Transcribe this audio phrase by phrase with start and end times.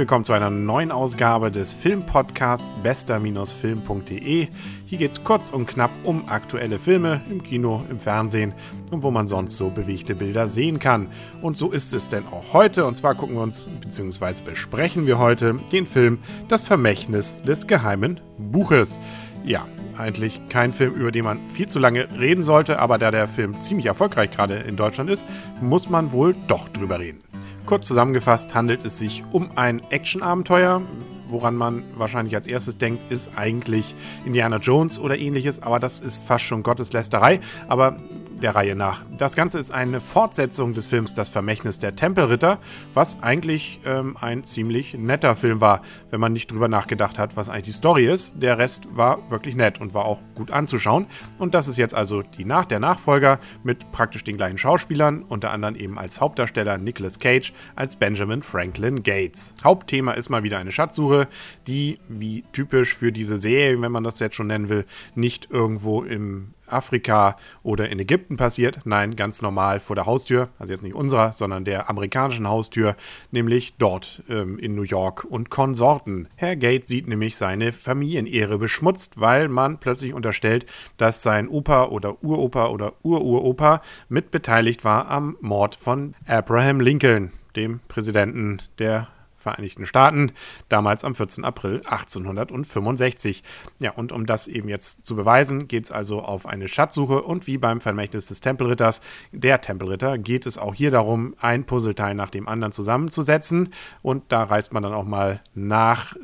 [0.00, 4.48] Willkommen zu einer neuen Ausgabe des Filmpodcasts bester-film.de.
[4.86, 8.54] Hier geht es kurz und knapp um aktuelle Filme im Kino, im Fernsehen
[8.90, 11.08] und wo man sonst so bewegte Bilder sehen kann.
[11.42, 12.86] Und so ist es denn auch heute.
[12.86, 14.40] Und zwar gucken wir uns bzw.
[14.42, 18.98] besprechen wir heute den Film Das Vermächtnis des geheimen Buches.
[19.44, 19.66] Ja,
[19.98, 23.60] eigentlich kein Film, über den man viel zu lange reden sollte, aber da der Film
[23.60, 25.26] ziemlich erfolgreich gerade in Deutschland ist,
[25.60, 27.20] muss man wohl doch drüber reden.
[27.70, 30.82] Kurz zusammengefasst handelt es sich um ein Action-Abenteuer.
[31.28, 33.94] Woran man wahrscheinlich als erstes denkt, ist eigentlich
[34.26, 37.38] Indiana Jones oder ähnliches, aber das ist fast schon Gotteslästerei.
[37.68, 37.96] Aber
[38.40, 39.02] der Reihe nach.
[39.16, 42.58] Das Ganze ist eine Fortsetzung des Films Das Vermächtnis der Tempelritter,
[42.94, 47.48] was eigentlich ähm, ein ziemlich netter Film war, wenn man nicht drüber nachgedacht hat, was
[47.48, 48.34] eigentlich die Story ist.
[48.36, 51.06] Der Rest war wirklich nett und war auch gut anzuschauen.
[51.38, 55.50] Und das ist jetzt also die nach der Nachfolger mit praktisch den gleichen Schauspielern, unter
[55.50, 59.54] anderem eben als Hauptdarsteller Nicolas Cage als Benjamin Franklin Gates.
[59.62, 61.28] Hauptthema ist mal wieder eine Schatzsuche,
[61.66, 66.02] die wie typisch für diese Serie, wenn man das jetzt schon nennen will, nicht irgendwo
[66.02, 68.80] im Afrika oder in Ägypten passiert.
[68.84, 70.48] Nein, ganz normal vor der Haustür.
[70.58, 72.96] Also jetzt nicht unserer, sondern der amerikanischen Haustür,
[73.30, 76.28] nämlich dort ähm, in New York und Konsorten.
[76.36, 82.22] Herr Gates sieht nämlich seine Familienehre beschmutzt, weil man plötzlich unterstellt, dass sein Opa oder
[82.22, 89.08] Uropa oder Ururopa mitbeteiligt war am Mord von Abraham Lincoln, dem Präsidenten der
[89.40, 90.32] Vereinigten Staaten,
[90.68, 91.46] damals am 14.
[91.46, 93.42] April 1865.
[93.78, 97.46] Ja, und um das eben jetzt zu beweisen, geht es also auf eine Schatzsuche und
[97.46, 99.00] wie beim Vermächtnis des Tempelritters,
[99.32, 103.72] der Tempelritter, geht es auch hier darum, ein Puzzleteil nach dem anderen zusammenzusetzen.
[104.02, 106.14] Und da reist man dann auch mal nach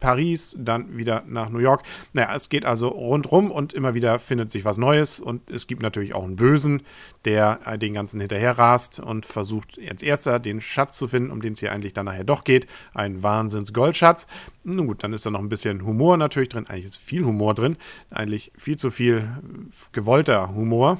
[0.00, 1.82] Paris, dann wieder nach New York.
[2.14, 5.82] Naja, es geht also rundrum und immer wieder findet sich was Neues und es gibt
[5.82, 6.84] natürlich auch einen Bösen,
[7.26, 11.52] der den ganzen hinterher rast und versucht als erster den Schatz zu finden, um den
[11.52, 12.70] es hier eigentlich dann nachher doch geht geht.
[12.94, 14.26] Ein Wahnsinns-Goldschatz.
[14.64, 16.66] Nun gut, dann ist da noch ein bisschen Humor natürlich drin.
[16.66, 17.76] Eigentlich ist viel Humor drin.
[18.10, 19.28] Eigentlich viel zu viel
[19.92, 20.98] gewollter Humor.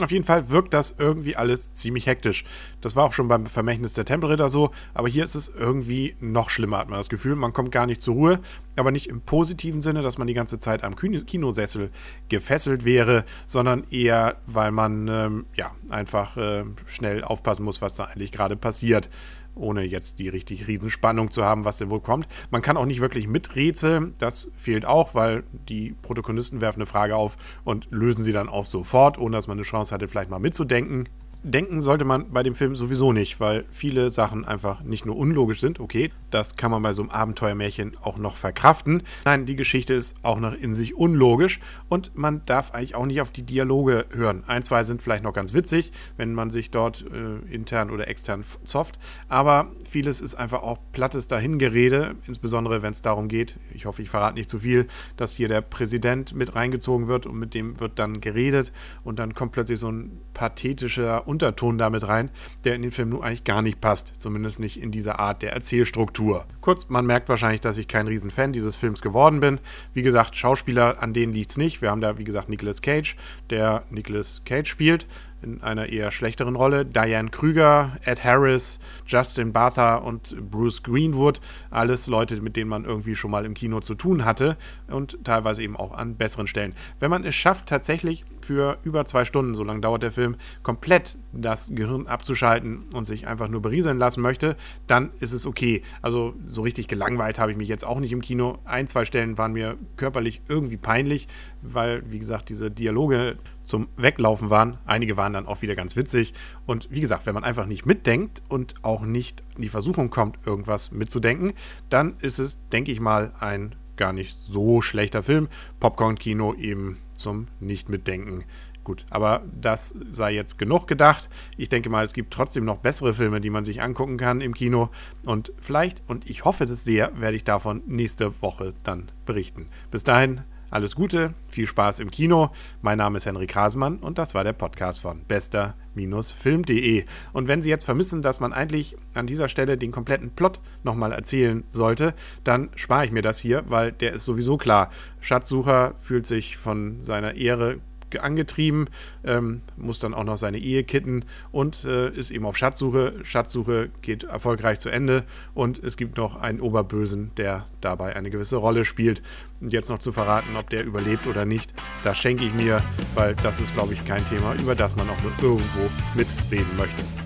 [0.00, 2.44] Auf jeden Fall wirkt das irgendwie alles ziemlich hektisch.
[2.80, 6.50] Das war auch schon beim Vermächtnis der Tempelritter so, aber hier ist es irgendwie noch
[6.50, 7.36] schlimmer, hat man das Gefühl.
[7.36, 8.40] Man kommt gar nicht zur Ruhe,
[8.74, 11.92] aber nicht im positiven Sinne, dass man die ganze Zeit am Kinosessel
[12.28, 18.06] gefesselt wäre, sondern eher, weil man ähm, ja einfach äh, schnell aufpassen muss, was da
[18.06, 19.08] eigentlich gerade passiert
[19.54, 22.26] ohne jetzt die richtig riesen Spannung zu haben, was denn wohl kommt.
[22.50, 27.16] Man kann auch nicht wirklich miträtseln, das fehlt auch, weil die Protagonisten werfen eine Frage
[27.16, 30.38] auf und lösen sie dann auch sofort, ohne dass man eine Chance hatte, vielleicht mal
[30.38, 31.08] mitzudenken
[31.44, 35.60] denken sollte man bei dem Film sowieso nicht, weil viele Sachen einfach nicht nur unlogisch
[35.60, 35.78] sind.
[35.78, 39.02] Okay, das kann man bei so einem Abenteuermärchen auch noch verkraften.
[39.24, 43.20] Nein, die Geschichte ist auch noch in sich unlogisch und man darf eigentlich auch nicht
[43.20, 44.42] auf die Dialoge hören.
[44.46, 48.44] Ein, zwei sind vielleicht noch ganz witzig, wenn man sich dort äh, intern oder extern
[48.64, 54.00] zofft, aber vieles ist einfach auch plattes Dahingerede, insbesondere wenn es darum geht, ich hoffe,
[54.02, 57.78] ich verrate nicht zu viel, dass hier der Präsident mit reingezogen wird und mit dem
[57.80, 58.72] wird dann geredet
[59.04, 62.30] und dann kommt plötzlich so ein pathetischer Unterton damit rein,
[62.64, 64.12] der in den Film nun eigentlich gar nicht passt.
[64.18, 66.44] Zumindest nicht in dieser Art der Erzählstruktur.
[66.60, 69.58] Kurz, man merkt wahrscheinlich, dass ich kein Riesenfan dieses Films geworden bin.
[69.92, 71.82] Wie gesagt, Schauspieler, an denen liegt es nicht.
[71.82, 73.16] Wir haben da, wie gesagt, Nicolas Cage,
[73.50, 75.06] der Nicolas Cage spielt
[75.44, 76.84] in einer eher schlechteren Rolle.
[76.84, 81.40] Diane Krüger, Ed Harris, Justin Bartha und Bruce Greenwood.
[81.70, 84.56] Alles Leute, mit denen man irgendwie schon mal im Kino zu tun hatte
[84.88, 86.74] und teilweise eben auch an besseren Stellen.
[86.98, 91.16] Wenn man es schafft, tatsächlich für über zwei Stunden, so lange dauert der Film, komplett
[91.32, 94.56] das Gehirn abzuschalten und sich einfach nur berieseln lassen möchte,
[94.86, 95.82] dann ist es okay.
[96.02, 98.58] Also so richtig gelangweilt habe ich mich jetzt auch nicht im Kino.
[98.64, 101.28] Ein, zwei Stellen waren mir körperlich irgendwie peinlich,
[101.62, 104.78] weil, wie gesagt, diese Dialoge zum Weglaufen waren.
[104.84, 106.34] Einige waren dann auch wieder ganz witzig.
[106.66, 110.38] Und wie gesagt, wenn man einfach nicht mitdenkt und auch nicht in die Versuchung kommt,
[110.46, 111.52] irgendwas mitzudenken,
[111.88, 115.48] dann ist es, denke ich mal, ein gar nicht so schlechter Film.
[115.80, 118.44] Popcorn-Kino eben zum Nicht-Mitdenken.
[118.84, 121.30] Gut, aber das sei jetzt genug gedacht.
[121.56, 124.52] Ich denke mal, es gibt trotzdem noch bessere Filme, die man sich angucken kann im
[124.52, 124.90] Kino.
[125.24, 129.68] Und vielleicht, und ich hoffe das sehr, werde ich davon nächste Woche dann berichten.
[129.90, 130.42] Bis dahin,
[130.74, 132.50] alles Gute, viel Spaß im Kino.
[132.82, 137.04] Mein Name ist Henrik Hasmann und das war der Podcast von bester-film.de.
[137.32, 141.12] Und wenn Sie jetzt vermissen, dass man eigentlich an dieser Stelle den kompletten Plot nochmal
[141.12, 142.12] erzählen sollte,
[142.42, 144.90] dann spare ich mir das hier, weil der ist sowieso klar.
[145.20, 147.78] Schatzsucher fühlt sich von seiner Ehre
[148.22, 148.88] angetrieben,
[149.24, 153.14] ähm, muss dann auch noch seine Ehe kitten und äh, ist eben auf Schatzsuche.
[153.22, 155.24] Schatzsuche geht erfolgreich zu Ende
[155.54, 159.22] und es gibt noch einen Oberbösen, der dabei eine gewisse Rolle spielt.
[159.60, 161.72] Und jetzt noch zu verraten, ob der überlebt oder nicht,
[162.02, 162.82] das schenke ich mir,
[163.14, 167.23] weil das ist, glaube ich, kein Thema, über das man auch nur irgendwo mitreden möchte.